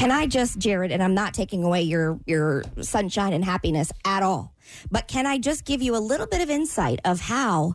Can 0.00 0.10
I 0.10 0.26
just, 0.26 0.58
Jared, 0.58 0.92
and 0.92 1.02
I'm 1.02 1.12
not 1.12 1.34
taking 1.34 1.62
away 1.62 1.82
your 1.82 2.18
your 2.24 2.64
sunshine 2.80 3.34
and 3.34 3.44
happiness 3.44 3.92
at 4.06 4.22
all, 4.22 4.54
but 4.90 5.06
can 5.08 5.26
I 5.26 5.36
just 5.36 5.66
give 5.66 5.82
you 5.82 5.94
a 5.94 5.98
little 6.00 6.26
bit 6.26 6.40
of 6.40 6.48
insight 6.48 7.00
of 7.04 7.20
how 7.20 7.74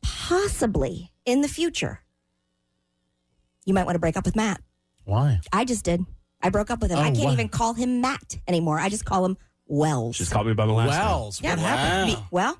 possibly 0.00 1.10
in 1.24 1.40
the 1.40 1.48
future 1.48 2.00
you 3.64 3.74
might 3.74 3.84
want 3.84 3.96
to 3.96 3.98
break 3.98 4.16
up 4.16 4.24
with 4.24 4.36
Matt? 4.36 4.60
Why? 5.04 5.40
I 5.52 5.64
just 5.64 5.84
did. 5.84 6.04
I 6.40 6.50
broke 6.50 6.70
up 6.70 6.80
with 6.80 6.92
him. 6.92 6.98
Oh, 6.98 7.02
I 7.02 7.10
can't 7.10 7.24
wow. 7.24 7.32
even 7.32 7.48
call 7.48 7.74
him 7.74 8.00
Matt 8.00 8.36
anymore. 8.46 8.78
I 8.78 8.88
just 8.88 9.04
call 9.04 9.24
him 9.24 9.36
Wells. 9.66 10.18
Just 10.18 10.30
called 10.30 10.46
me 10.46 10.54
by 10.54 10.66
the 10.66 10.72
last 10.72 10.90
name. 10.90 10.98
Wells. 11.00 11.40
Yeah. 11.42 11.50
What 11.50 11.58
happened? 11.58 12.12
Me- 12.12 12.26
Well, 12.30 12.56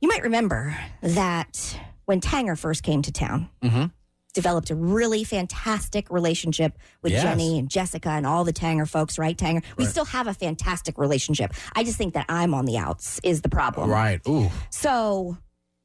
you 0.00 0.08
might 0.08 0.22
remember 0.22 0.74
that 1.02 1.78
when 2.06 2.22
Tanger 2.22 2.58
first 2.58 2.82
came 2.82 3.02
to 3.02 3.12
town, 3.12 3.50
Mm-hmm. 3.62 3.84
Developed 4.32 4.70
a 4.70 4.74
really 4.74 5.24
fantastic 5.24 6.10
relationship 6.10 6.78
with 7.02 7.12
Yes. 7.12 7.22
Jenny 7.22 7.58
and 7.58 7.68
Jessica 7.68 8.10
and 8.10 8.26
all 8.26 8.44
the 8.44 8.52
Tanger 8.52 8.88
folks, 8.88 9.18
right? 9.18 9.36
Tanger. 9.36 9.62
We 9.76 9.84
still 9.84 10.06
have 10.06 10.26
a 10.26 10.34
fantastic 10.34 10.98
relationship. 10.98 11.52
I 11.74 11.84
just 11.84 11.98
think 11.98 12.14
that 12.14 12.26
I'm 12.28 12.54
on 12.54 12.64
the 12.64 12.78
outs 12.78 13.20
is 13.22 13.42
the 13.42 13.48
problem. 13.48 13.90
Right. 13.90 14.20
Ooh. 14.28 14.50
So 14.70 15.36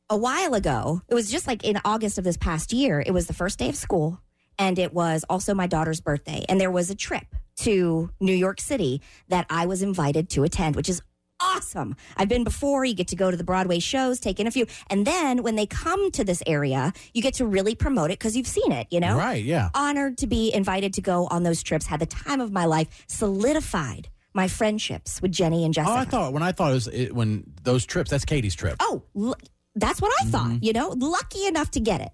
a 0.10 0.18
while 0.18 0.54
ago, 0.54 1.02
it 1.10 1.14
was 1.14 1.30
just 1.30 1.48
like 1.48 1.64
in 1.66 1.80
August 1.84 2.18
of 2.18 2.24
this 2.24 2.38
past 2.38 2.72
year, 2.72 3.04
it 3.06 3.12
was 3.12 3.28
the 3.28 3.34
first 3.34 3.60
day 3.60 3.68
of 3.70 3.76
school 3.76 4.22
and 4.58 4.80
it 4.80 4.94
was 4.94 5.26
also 5.30 5.54
my 5.54 5.68
daughter's 5.68 6.00
birthday. 6.02 6.46
And 6.48 6.60
there 6.60 6.72
was 6.72 6.90
a 6.90 6.96
trip 6.96 7.26
to 7.58 8.10
New 8.20 8.34
York 8.34 8.62
City 8.62 9.02
that 9.28 9.46
I 9.50 9.66
was 9.66 9.82
invited 9.82 10.30
to 10.32 10.44
attend, 10.44 10.76
which 10.76 10.90
is 10.90 11.02
awesome. 11.40 11.96
I've 12.16 12.28
been 12.30 12.44
before. 12.44 12.86
You 12.86 12.94
get 12.94 13.08
to 13.10 13.16
go 13.16 13.32
to 13.32 13.38
the 13.38 13.44
Broadway 13.44 13.80
shows, 13.80 14.20
take 14.20 14.40
in 14.40 14.48
a 14.48 14.52
few. 14.52 14.66
And 14.90 15.06
then 15.06 15.44
when 15.44 15.56
they 15.56 15.66
come 15.66 16.12
to 16.12 16.24
this 16.24 16.42
area, 16.46 16.94
you 17.14 17.22
get 17.22 17.36
to 17.36 17.46
really 17.46 17.76
promote 17.76 18.12
it 18.12 18.20
because 18.20 18.36
you've 18.36 18.48
seen 18.48 18.72
it, 18.72 18.88
you 18.90 19.00
know? 19.00 19.18
Right. 19.18 19.44
Yeah. 19.44 19.70
Honored 19.76 20.18
to 20.20 20.28
be 20.28 20.54
invited 20.54 20.94
to 20.94 21.02
go 21.02 21.28
on 21.28 21.44
those 21.44 21.64
trips, 21.64 21.86
had 21.88 22.00
the 22.00 22.06
time 22.06 22.42
of 22.42 22.52
my 22.52 22.66
life, 22.66 23.06
solidified 23.08 24.10
my 24.34 24.48
friendships 24.48 25.22
with 25.22 25.32
Jenny 25.32 25.64
and 25.66 25.72
Oh, 25.78 25.82
Jessica. 25.82 25.98
I 25.98 26.06
thought 26.06 26.34
when 26.34 26.44
I 26.44 26.52
thought 26.52 26.72
it 26.72 26.76
was 26.76 26.88
it, 26.88 27.16
when 27.16 27.44
those 27.64 27.86
trips. 27.86 28.12
That's 28.12 28.26
Katie's 28.26 28.56
trip. 28.56 28.76
Oh, 28.80 29.04
l- 29.16 29.36
that's 29.76 30.02
what 30.02 30.12
I 30.22 30.26
thought, 30.26 30.48
mm-hmm. 30.48 30.64
you 30.64 30.74
know, 30.74 30.90
lucky 30.90 31.46
enough 31.46 31.72
to 31.72 31.80
get 31.80 32.02
it. 32.02 32.10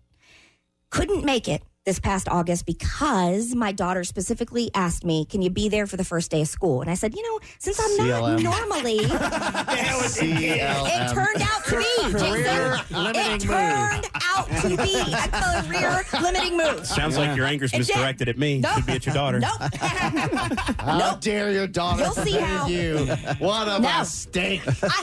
Couldn't 0.90 1.26
make 1.26 1.48
it 1.48 1.64
this 1.86 2.00
past 2.00 2.30
August 2.30 2.66
because 2.66 3.54
my 3.56 3.72
daughter 3.72 4.04
specifically 4.04 4.72
asked 4.74 5.04
me, 5.04 5.26
Can 5.26 5.42
you 5.42 5.50
be 5.50 5.68
there 5.70 5.86
for 5.86 5.98
the 5.98 6.04
first 6.06 6.32
day 6.32 6.42
of 6.42 6.48
school? 6.48 6.82
And 6.82 6.90
I 6.90 6.94
said, 6.94 7.14
You 7.16 7.24
know, 7.24 7.40
since 7.60 7.80
I'm 7.80 7.90
CLM. 8.00 8.42
not 8.44 8.70
normally, 8.70 9.00
it 10.22 11.14
turned 11.14 11.42
out 11.42 11.66
to 11.66 11.78
be, 11.78 12.18
Career 12.18 12.78
Jason. 12.80 13.04
limiting 13.04 13.24
It 13.26 13.32
move. 13.32 13.42
turned 13.42 14.08
out 14.36 14.48
to 14.62 14.78
be 14.78 14.96
a 14.96 15.64
career 15.64 16.04
limiting 16.22 16.58
move. 16.58 16.86
Sounds 16.86 17.18
like 17.18 17.36
your 17.36 17.46
anger's 17.46 17.74
It 17.74 17.80
misdirected 17.80 18.30
at 18.30 18.38
me. 18.38 18.60
Nope. 18.60 18.74
Should 18.76 18.86
be 18.86 18.94
at 18.94 19.06
your 19.06 19.16
daughter. 19.16 19.40
Nope. 19.40 19.62
How 20.80 21.16
dare 21.20 21.52
your 21.52 21.68
daughter 21.68 22.04
You'll 22.04 22.12
see 22.14 22.38
how- 22.40 22.68
you? 22.68 22.98
What 23.40 23.68
a 23.68 23.80
No. 23.80 24.00
mistake! 24.00 24.62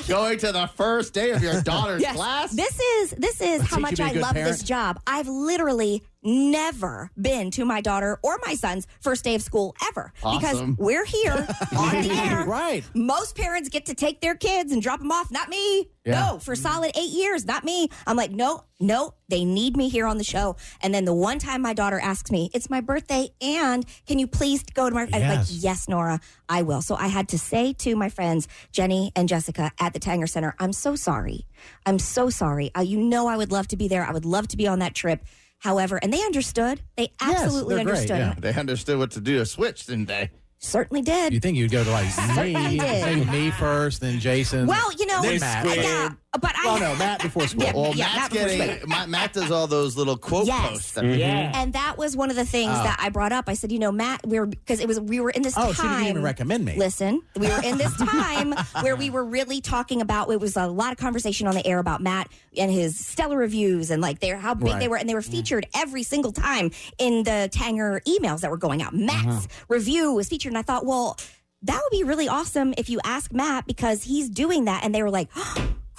Going 0.08 0.38
to 0.38 0.52
the 0.52 0.68
first 0.76 1.12
day 1.14 1.30
of 1.30 1.42
your 1.42 1.60
daughter's 1.62 2.02
Yes. 2.02 2.16
class. 2.16 2.52
This 2.52 2.78
is 2.80 3.10
this 3.12 3.40
is 3.40 3.62
how 3.62 3.76
teach 3.76 3.76
you 3.76 3.80
much 3.82 3.92
I 3.92 3.96
be 3.96 4.02
a 4.02 4.06
I 4.06 4.12
good 4.14 4.22
love 4.22 4.34
this 4.34 4.62
job. 4.62 5.00
I've 5.06 5.28
literally 5.28 6.02
never 6.22 7.10
been 7.20 7.50
to 7.50 7.64
my 7.64 7.80
daughter 7.80 8.18
or 8.22 8.38
my 8.46 8.54
son's 8.54 8.86
first 9.00 9.24
day 9.24 9.34
of 9.34 9.42
school 9.42 9.74
ever 9.88 10.12
because 10.22 10.60
we're 10.76 11.04
here 11.06 11.32
on 11.76 12.02
the 12.02 12.10
air. 12.12 12.44
Right. 12.44 12.84
Most 12.94 13.36
parents 13.36 13.68
get 13.70 13.86
to 13.86 13.94
take 13.94 14.20
their 14.20 14.34
kids 14.34 14.72
and 14.72 14.82
drop 14.82 15.00
them 15.00 15.10
off. 15.10 15.30
Not 15.30 15.48
me. 15.48 15.88
Yeah. 16.04 16.12
No, 16.32 16.38
for 16.38 16.56
solid 16.56 16.92
eight 16.96 17.10
years, 17.10 17.44
not 17.44 17.62
me. 17.62 17.88
I'm 18.06 18.16
like, 18.16 18.30
no, 18.30 18.64
no, 18.80 19.12
they 19.28 19.44
need 19.44 19.76
me 19.76 19.90
here 19.90 20.06
on 20.06 20.16
the 20.16 20.24
show. 20.24 20.56
And 20.82 20.94
then 20.94 21.04
the 21.04 21.12
one 21.12 21.38
time 21.38 21.60
my 21.60 21.74
daughter 21.74 22.00
asks 22.00 22.30
me, 22.30 22.50
it's 22.54 22.70
my 22.70 22.80
birthday, 22.80 23.28
and 23.42 23.84
can 24.06 24.18
you 24.18 24.26
please 24.26 24.62
go 24.62 24.88
to 24.88 24.94
my? 24.94 25.02
I'm 25.02 25.10
like, 25.10 25.20
Yes. 25.22 25.50
yes, 25.52 25.88
Nora, 25.88 26.18
I 26.48 26.62
will. 26.62 26.80
So 26.80 26.94
I 26.94 27.08
had 27.08 27.28
to 27.28 27.38
say 27.38 27.74
to 27.74 27.94
my 27.96 28.08
friends, 28.08 28.48
Jenny 28.72 29.12
and 29.14 29.28
Jessica 29.28 29.72
at 29.78 29.92
the 29.92 30.00
Tanger 30.00 30.28
Center, 30.28 30.54
I'm 30.58 30.72
so 30.72 30.96
sorry. 30.96 31.46
I'm 31.84 31.98
so 31.98 32.30
sorry. 32.30 32.70
Uh, 32.74 32.80
you 32.80 32.98
know, 32.98 33.26
I 33.26 33.36
would 33.36 33.52
love 33.52 33.68
to 33.68 33.76
be 33.76 33.86
there. 33.88 34.04
I 34.04 34.12
would 34.12 34.24
love 34.24 34.48
to 34.48 34.56
be 34.56 34.66
on 34.66 34.78
that 34.78 34.94
trip. 34.94 35.22
However, 35.58 35.98
and 36.02 36.10
they 36.10 36.22
understood. 36.22 36.80
They 36.96 37.12
absolutely 37.20 37.74
they're 37.74 37.86
understood. 37.86 38.18
yeah. 38.18 38.34
they 38.38 38.54
understood 38.54 38.98
what 38.98 39.10
to 39.10 39.20
do 39.20 39.36
to 39.36 39.44
switch, 39.44 39.84
didn't 39.84 40.06
they? 40.06 40.30
Certainly 40.62 41.02
did. 41.02 41.32
You 41.32 41.40
think 41.40 41.56
you'd 41.56 41.70
go 41.70 41.82
to 41.82 41.90
like 41.90 42.06
me, 42.44 42.78
did. 42.78 43.04
maybe 43.04 43.24
me 43.30 43.50
first, 43.50 44.00
then 44.00 44.20
Jason. 44.20 44.66
well, 44.66 44.92
you 44.92 45.06
know, 45.06 45.22
then 45.22 45.42
I- 45.42 45.76
Matt. 45.76 46.12
Yeah, 46.34 46.38
but 46.40 46.52
I. 46.56 46.62
Oh 46.66 46.78
no, 46.78 46.94
Matt 46.96 47.22
before 47.22 47.46
school. 47.48 47.64
Yeah. 47.64 47.72
Well, 47.74 47.94
Yeah, 47.94 48.04
Matt's 48.06 48.16
Matt 48.16 48.30
before 48.32 48.48
getting 48.66 48.88
Matt, 48.88 49.08
Matt 49.08 49.32
does 49.32 49.50
all 49.50 49.66
those 49.66 49.96
little 49.96 50.16
quote 50.16 50.46
Yes. 50.46 50.68
posts. 50.92 50.98
Yeah. 51.02 51.52
And 51.54 51.72
that 51.72 51.98
was 51.98 52.16
one 52.16 52.30
of 52.30 52.36
the 52.36 52.44
things 52.44 52.70
that 52.72 52.96
I 53.00 53.08
brought 53.08 53.32
up. 53.32 53.48
I 53.48 53.54
said, 53.54 53.72
you 53.72 53.78
know, 53.78 53.90
Matt, 53.90 54.20
we 54.26 54.38
were 54.38 54.46
because 54.46 54.80
it 54.80 54.86
was 54.86 55.00
we 55.00 55.18
were 55.20 55.30
in 55.30 55.42
this 55.42 55.54
time. 55.54 55.68
Oh, 55.68 55.72
time. 55.72 55.86
she 55.90 55.94
didn't 55.96 56.08
even 56.10 56.22
recommend 56.22 56.64
me. 56.64 56.76
Listen, 56.76 57.20
we 57.36 57.48
were 57.48 57.60
in 57.64 57.78
this 57.78 57.96
time 57.98 58.54
where 58.82 58.94
we 58.96 59.10
were 59.10 59.24
really 59.24 59.60
talking 59.60 60.00
about. 60.00 60.30
It 60.30 60.40
was 60.40 60.56
a 60.56 60.66
lot 60.68 60.92
of 60.92 60.98
conversation 60.98 61.46
on 61.48 61.54
the 61.54 61.66
air 61.66 61.78
about 61.80 62.00
Matt 62.00 62.28
and 62.56 62.70
his 62.70 62.98
stellar 63.04 63.36
reviews 63.36 63.90
and 63.90 64.00
like 64.00 64.20
their 64.20 64.36
how 64.36 64.54
big 64.54 64.68
Right. 64.68 64.80
they 64.80 64.88
were, 64.88 64.96
and 64.98 65.08
they 65.08 65.14
were 65.14 65.22
featured 65.22 65.66
every 65.74 66.02
single 66.04 66.32
time 66.32 66.70
in 66.98 67.24
the 67.24 67.48
Tanger 67.52 68.00
emails 68.04 68.40
that 68.42 68.50
were 68.50 68.56
going 68.56 68.82
out. 68.82 68.94
Matt's 68.94 69.46
Uh-huh. 69.46 69.64
review 69.68 70.12
was 70.12 70.28
featured, 70.28 70.50
and 70.52 70.58
I 70.58 70.62
thought, 70.62 70.86
well, 70.86 71.16
that 71.62 71.80
would 71.82 71.96
be 71.96 72.04
really 72.04 72.28
awesome 72.28 72.72
if 72.78 72.88
you 72.88 73.00
ask 73.04 73.32
Matt 73.32 73.66
because 73.66 74.04
he's 74.04 74.28
doing 74.30 74.64
that, 74.66 74.84
and 74.84 74.94
they 74.94 75.02
were 75.02 75.10
like. 75.10 75.28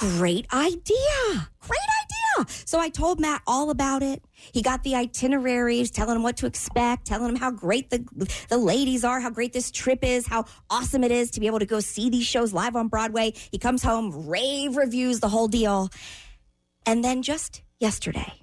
Great 0.01 0.51
idea. 0.51 1.47
Great 1.59 1.79
idea. 2.39 2.55
So 2.65 2.79
I 2.79 2.89
told 2.89 3.19
Matt 3.19 3.43
all 3.45 3.69
about 3.69 4.01
it. 4.01 4.23
He 4.33 4.63
got 4.63 4.81
the 4.81 4.95
itineraries, 4.95 5.91
telling 5.91 6.15
him 6.15 6.23
what 6.23 6.37
to 6.37 6.47
expect, 6.47 7.05
telling 7.05 7.29
him 7.29 7.35
how 7.35 7.51
great 7.51 7.91
the 7.91 8.03
the 8.49 8.57
ladies 8.57 9.03
are, 9.03 9.19
how 9.19 9.29
great 9.29 9.53
this 9.53 9.69
trip 9.69 10.03
is, 10.03 10.25
how 10.25 10.45
awesome 10.71 11.03
it 11.03 11.11
is 11.11 11.29
to 11.31 11.39
be 11.39 11.45
able 11.45 11.59
to 11.59 11.67
go 11.67 11.79
see 11.79 12.09
these 12.09 12.25
shows 12.25 12.51
live 12.51 12.75
on 12.75 12.87
Broadway. 12.87 13.33
He 13.51 13.59
comes 13.59 13.83
home, 13.83 14.27
rave 14.27 14.75
reviews, 14.75 15.19
the 15.19 15.29
whole 15.29 15.47
deal. 15.47 15.91
And 16.87 17.03
then 17.03 17.21
just 17.21 17.61
yesterday, 17.79 18.33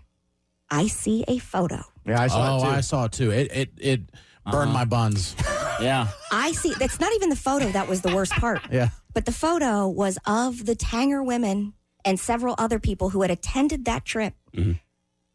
I 0.71 0.87
see 0.87 1.25
a 1.27 1.39
photo. 1.39 1.83
Yeah, 2.07 2.23
I 2.23 2.29
saw 2.29 2.55
oh, 2.55 2.59
it 2.59 2.61
too. 2.61 2.67
I 2.69 2.81
saw 2.83 3.05
it 3.07 3.13
too. 3.13 3.31
It 3.33 3.51
it 3.53 3.71
it 3.79 4.01
burned 4.45 4.71
uh-huh. 4.71 4.73
my 4.73 4.85
buns. 4.85 5.35
Yeah. 5.81 6.09
I 6.33 6.51
see 6.53 6.75
that's 6.75 6.99
not 6.99 7.13
even 7.13 7.29
the 7.29 7.37
photo 7.37 7.71
that 7.71 7.87
was 7.89 8.01
the 8.01 8.13
worst 8.13 8.33
part. 8.33 8.63
Yeah. 8.73 8.89
But 9.19 9.25
the 9.25 9.33
photo 9.33 9.89
was 9.89 10.17
of 10.27 10.65
the 10.65 10.77
Tanger 10.77 11.27
women 11.27 11.73
and 12.05 12.21
several 12.21 12.55
other 12.57 12.79
people 12.79 13.09
who 13.09 13.23
had 13.23 13.33
attended 13.33 13.85
that 13.87 14.05
trip 14.05 14.35
mm-hmm. 14.55 14.75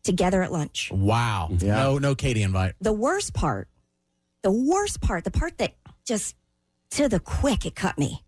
together 0.04 0.42
at 0.42 0.54
lunch. 0.54 0.90
Wow. 0.90 1.50
Mm-hmm. 1.52 1.68
No 1.68 1.98
no 1.98 2.16
Katie 2.16 2.44
invite. 2.44 2.76
The 2.80 2.94
worst 2.94 3.34
part, 3.34 3.68
the 4.42 4.54
worst 4.54 5.02
part, 5.02 5.26
the 5.26 5.32
part 5.32 5.58
that 5.58 5.76
just 6.06 6.38
to 6.92 7.10
the 7.10 7.20
quick 7.20 7.66
it 7.66 7.76
cut 7.76 7.98
me. 7.98 8.24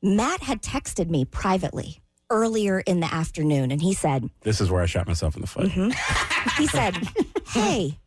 Matt 0.00 0.42
had 0.42 0.62
texted 0.62 1.10
me 1.10 1.26
privately 1.26 2.00
earlier 2.30 2.80
in 2.80 3.00
the 3.00 3.12
afternoon 3.12 3.72
and 3.72 3.82
he 3.82 3.92
said, 3.92 4.30
This 4.40 4.58
is 4.58 4.70
where 4.70 4.80
I 4.80 4.86
shot 4.86 5.06
myself 5.06 5.34
in 5.36 5.42
the 5.42 5.46
foot. 5.46 5.66
Mm-hmm. 5.66 6.62
he 6.62 6.66
said, 6.66 6.96
"Hey, 7.48 7.98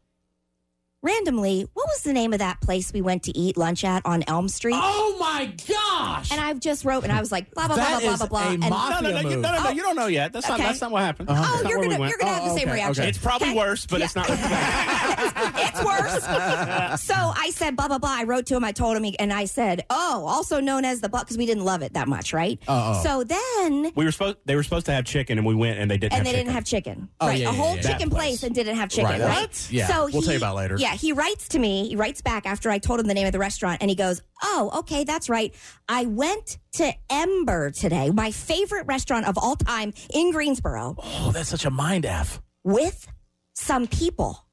randomly, 1.03 1.67
what 1.75 1.85
was 1.89 2.01
the 2.01 2.13
name 2.13 2.33
of 2.33 2.39
that 2.39 2.59
place 2.59 2.91
we 2.91 3.01
went 3.01 3.21
to 3.25 3.37
eat 3.37 3.55
lunch 3.55 3.83
at 3.83 4.03
on 4.03 4.23
Elm 4.25 4.47
Street?" 4.47 4.73
Oh 4.75 5.15
my 5.19 5.53
gosh. 5.97 6.31
And 6.31 6.39
I've 6.41 6.59
just 6.59 6.85
wrote 6.85 7.03
and 7.03 7.11
I 7.11 7.19
was 7.19 7.31
like, 7.31 7.51
blah 7.53 7.67
blah 7.67 7.75
blah 7.75 7.85
That 7.85 8.01
blah 8.01 8.11
is 8.13 8.17
blah 8.19 8.27
blah. 8.27 8.43
a 8.47 8.51
and 8.51 8.59
No, 8.61 8.67
no, 8.69 8.73
mafia 8.75 9.01
no, 9.01 9.07
you, 9.29 9.35
no, 9.37 9.41
no, 9.51 9.51
no, 9.57 9.63
Oh. 9.67 9.69
you 9.71 9.81
don't 9.81 9.95
know 9.95 10.07
yet. 10.07 10.33
That's 10.33 10.47
not. 10.47 10.57
That's 10.59 10.81
not 10.81 10.91
what 10.91 11.01
happened. 11.03 11.29
Uh-huh. 11.29 11.41
oh, 11.45 11.51
That's 11.51 11.63
not 11.63 11.69
you're 11.69 11.79
where 11.79 11.87
we 11.89 11.93
gonna 11.95 11.99
went. 12.01 12.09
you're 12.11 12.17
gonna 12.19 12.33
have 12.33 12.43
the 12.45 12.49
Oh, 12.51 12.57
same 12.57 12.67
okay, 12.67 12.73
reaction. 12.75 13.01
okay. 13.03 13.09
It's 13.09 13.17
probably 13.17 13.49
Okay. 13.49 13.57
worse, 13.57 13.85
but 13.85 14.01
it's 14.01 14.15
not. 14.15 14.27
it's 14.29 15.83
worse. 15.83 16.23
so 17.01 17.13
I 17.15 17.51
said 17.53 17.75
blah 17.75 17.87
blah 17.87 17.97
blah. 17.97 18.09
I 18.13 18.23
wrote 18.23 18.45
to 18.47 18.55
him. 18.55 18.63
I 18.63 18.71
told 18.71 18.97
him, 18.97 19.13
and 19.19 19.33
I 19.33 19.45
said, 19.45 19.85
"Oh, 19.89 20.25
also 20.27 20.59
known 20.59 20.85
as 20.85 21.01
the 21.01 21.09
butt," 21.09 21.21
because 21.21 21.37
we 21.37 21.45
didn't 21.45 21.65
love 21.65 21.81
it 21.81 21.93
that 21.93 22.07
much, 22.07 22.33
right? 22.33 22.59
Oh, 22.67 22.93
oh. 22.97 23.03
So 23.03 23.23
then, 23.23 23.91
we 23.95 24.05
were 24.05 24.11
supposed. 24.11 24.37
They 24.45 24.55
were 24.55 24.63
supposed 24.63 24.85
to 24.87 24.91
have 24.93 25.05
chicken, 25.05 25.37
and 25.37 25.45
we 25.47 25.55
went, 25.55 25.79
and 25.79 25.89
they 25.89 25.97
didn't. 25.97 26.13
and 26.13 26.17
have 26.19 26.25
they 26.25 26.31
chicken. 26.31 26.45
didn't 26.45 26.55
have 26.55 26.65
chicken, 26.65 27.09
Oh, 27.19 27.27
right? 27.27 27.39
yeah, 27.39 27.49
a 27.49 27.53
whole 27.53 27.75
yeah. 27.75 27.81
chicken 27.81 28.09
place. 28.09 28.17
place. 28.17 28.43
and 28.43 28.55
didn't 28.55 28.75
have 28.75 28.89
chicken, 28.89 29.05
Right. 29.11 29.21
right? 29.21 29.67
Yeah. 29.71 29.87
So 29.87 30.09
We'll 30.11 30.21
tell 30.21 30.33
you 30.33 30.37
about 30.39 30.55
later. 30.55 30.75
Yeah, 30.79 30.93
he 30.95 31.11
writes 31.13 31.49
to 31.49 31.59
me. 31.59 31.87
He 31.89 31.95
writes 31.95 32.21
back 32.21 32.45
after 32.45 32.69
I 32.69 32.77
told 32.79 32.99
him 32.99 33.07
the 33.07 33.13
name 33.13 33.25
of 33.27 33.31
the 33.33 33.39
restaurant, 33.39 33.77
and 33.81 33.89
he 33.89 33.95
goes, 33.95 34.21
"Oh, 34.44 34.72
okay, 34.80 35.04
that's 35.04 35.30
right. 35.30 35.54
I 35.88 36.06
went 36.06 36.57
to 36.74 36.94
Ember 37.10 37.72
today, 37.72 38.12
my 38.12 38.31
favorite 38.31 38.86
restaurant 38.88 39.28
of 39.28 39.38
all 39.38 39.56
time 39.56 39.94
in 40.13 40.31
Greensboro, 40.31 40.95
Oh, 40.98 41.31
that's 41.34 41.50
such 41.50 41.66
a 41.66 41.72
mind 41.72 42.06
f. 42.06 42.42
with 42.63 43.07
some 43.54 43.88
people." 43.88 44.44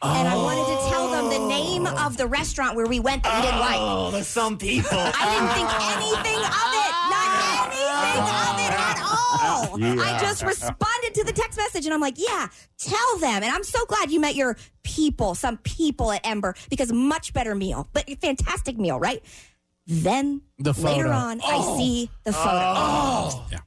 And 0.00 0.28
I 0.28 0.36
wanted 0.36 0.66
to 0.66 0.90
tell 0.90 1.10
them 1.10 1.28
the 1.28 1.48
name 1.48 1.86
oh. 1.86 2.06
of 2.06 2.16
the 2.16 2.28
restaurant 2.28 2.76
where 2.76 2.86
we 2.86 3.00
went 3.00 3.24
that 3.24 3.34
we 3.34 3.42
didn't 3.48 3.58
like. 3.60 3.78
Oh, 3.80 4.10
there's 4.12 4.28
some 4.28 4.56
people. 4.56 4.90
I 4.92 5.24
didn't 5.34 5.50
think 5.58 5.68
anything 5.98 6.38
of 6.38 6.70
it. 6.78 6.92
Not 7.10 7.28
anything 7.74 8.22
of 8.30 8.54
it 8.62 8.72
at 8.78 8.98
all. 9.02 9.74
I 10.06 10.18
just 10.20 10.44
responded 10.44 10.97
to 11.18 11.24
the 11.24 11.32
text 11.32 11.58
message 11.58 11.84
and 11.84 11.94
I'm 11.94 12.00
like, 12.00 12.14
yeah, 12.18 12.48
tell 12.78 13.18
them. 13.18 13.42
And 13.42 13.46
I'm 13.46 13.64
so 13.64 13.84
glad 13.86 14.10
you 14.10 14.20
met 14.20 14.34
your 14.34 14.56
people, 14.82 15.34
some 15.34 15.58
people 15.58 16.12
at 16.12 16.26
Ember, 16.26 16.54
because 16.70 16.92
much 16.92 17.32
better 17.32 17.54
meal, 17.54 17.88
but 17.92 18.08
fantastic 18.20 18.78
meal, 18.78 18.98
right? 18.98 19.22
Then 19.86 20.42
The 20.58 20.72
later 20.74 21.04
photo. 21.04 21.10
on, 21.10 21.40
I 21.42 21.76
see 21.78 22.10
the 22.24 22.32
photo. 22.32 22.50
Oh, 22.52 23.46
yeah. 23.50 23.58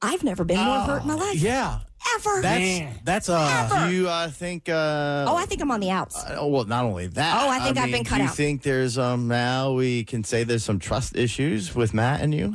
I've 0.00 0.22
never 0.24 0.44
been 0.44 0.58
more 0.58 0.80
hurt 0.80 1.02
in 1.02 1.08
my 1.08 1.14
life. 1.14 1.36
Yeah. 1.40 1.80
ever. 2.16 2.40
That's 2.40 3.02
that's 3.04 3.28
uh 3.28 3.86
Do 3.88 3.94
you 3.94 4.08
uh, 4.08 4.30
think? 4.30 4.68
Uh, 4.68 5.26
oh, 5.28 5.36
I 5.36 5.44
think 5.46 5.60
I'm 5.60 5.70
on 5.72 5.80
the 5.80 5.90
outs. 5.90 6.16
uh, 6.24 6.38
well, 6.46 6.64
not 6.64 6.84
only 6.84 7.08
that. 7.08 7.42
Oh, 7.44 7.48
I 7.50 7.58
think 7.58 7.76
I've 7.76 7.84
mean, 7.86 7.92
been 7.92 8.04
cut 8.04 8.16
do 8.18 8.22
you 8.22 8.28
out. 8.28 8.34
think 8.36 8.62
there's 8.62 8.96
um 8.96 9.26
now 9.28 9.72
we 9.72 10.04
can 10.04 10.22
say 10.24 10.44
there's 10.44 10.64
some 10.64 10.78
trust 10.78 11.16
issues 11.16 11.74
with 11.74 11.92
Matt 11.92 12.20
and 12.20 12.32
you? 12.34 12.54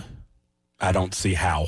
I 0.80 0.92
don't 0.92 1.14
see 1.14 1.34
how. 1.34 1.68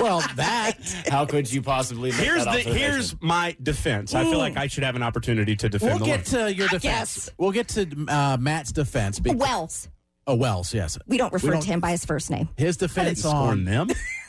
well 0.00 0.20
that 0.36 0.74
How 1.08 1.24
could 1.24 1.50
you 1.52 1.60
possibly? 1.62 2.10
Make 2.10 2.20
Here's 2.20 2.44
that 2.44 2.64
the 2.64 2.72
here's 2.72 3.20
my 3.20 3.56
defense. 3.62 4.14
I 4.14 4.24
feel 4.24 4.38
like 4.38 4.56
I 4.56 4.66
should 4.68 4.84
have 4.84 4.96
an 4.96 5.02
opportunity 5.02 5.56
to 5.56 5.68
defend 5.68 5.90
we'll 5.92 5.98
the 6.00 6.04
get 6.04 6.32
Lord. 6.32 6.48
to 6.48 6.54
your 6.54 6.68
defense. 6.68 7.30
We'll 7.38 7.50
get 7.52 7.68
to 7.68 8.06
uh, 8.08 8.36
Matt's 8.38 8.70
defense. 8.72 9.18
be- 9.18 9.34
Wells. 9.34 9.88
oh 10.26 10.36
Wells, 10.36 10.72
yes. 10.72 10.98
We 11.08 11.16
don't 11.18 11.32
refer 11.32 11.52
don't- 11.52 11.62
to 11.62 11.66
him 11.66 11.80
by 11.80 11.90
his 11.92 12.04
first 12.04 12.30
name. 12.30 12.48
His 12.56 12.76
I 12.76 12.86
didn't 12.86 12.88
defense 12.94 13.18
scorn 13.20 13.34
on 13.48 13.64
them. 13.64 13.88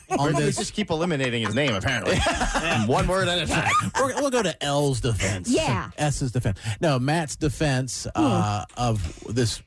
Or 0.09 0.27
on 0.27 0.33
they 0.33 0.41
this. 0.43 0.57
just 0.57 0.73
keep 0.73 0.91
eliminating 0.91 1.43
his 1.45 1.55
name 1.55 1.73
apparently, 1.73 2.17
one 2.85 3.07
word 3.07 3.27
at 3.27 3.39
a 3.41 3.45
time. 3.47 3.71
We're, 3.99 4.13
we'll 4.15 4.29
go 4.31 4.43
to 4.43 4.63
L's 4.63 5.01
defense. 5.01 5.49
Yeah. 5.49 5.89
S's 5.97 6.31
defense. 6.31 6.59
No, 6.81 6.99
Matt's 6.99 7.35
defense 7.35 8.05
uh, 8.13 8.65
of 8.77 9.23
this 9.33 9.61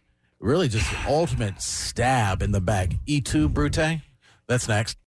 really 0.47 0.69
just 0.69 0.89
ultimate 1.07 1.61
stab 1.61 2.41
in 2.41 2.53
the 2.53 2.61
back. 2.61 2.93
Et 3.09 3.21
tu 3.25 3.49
Brute. 3.49 4.01
That's 4.47 4.69
next. 4.69 4.95